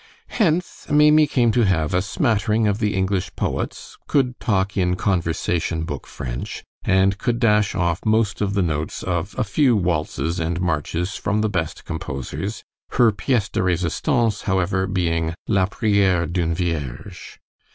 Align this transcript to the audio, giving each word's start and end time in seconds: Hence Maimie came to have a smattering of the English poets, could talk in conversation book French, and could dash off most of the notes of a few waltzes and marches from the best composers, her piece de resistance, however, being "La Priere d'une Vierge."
Hence 0.29 0.87
Maimie 0.89 1.27
came 1.27 1.51
to 1.51 1.61
have 1.61 1.93
a 1.93 2.01
smattering 2.01 2.67
of 2.67 2.79
the 2.79 2.95
English 2.95 3.35
poets, 3.35 3.99
could 4.07 4.39
talk 4.39 4.75
in 4.75 4.95
conversation 4.95 5.83
book 5.83 6.07
French, 6.07 6.63
and 6.83 7.19
could 7.19 7.37
dash 7.39 7.75
off 7.75 8.03
most 8.03 8.41
of 8.41 8.55
the 8.55 8.63
notes 8.63 9.03
of 9.03 9.35
a 9.37 9.43
few 9.43 9.75
waltzes 9.77 10.39
and 10.39 10.59
marches 10.59 11.15
from 11.17 11.41
the 11.41 11.49
best 11.49 11.85
composers, 11.85 12.63
her 12.93 13.11
piece 13.11 13.47
de 13.47 13.61
resistance, 13.61 14.41
however, 14.49 14.87
being 14.87 15.35
"La 15.47 15.67
Priere 15.67 16.25
d'une 16.25 16.55
Vierge." 16.55 17.37